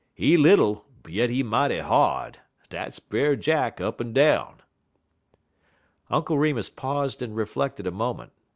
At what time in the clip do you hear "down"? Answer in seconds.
4.13-4.61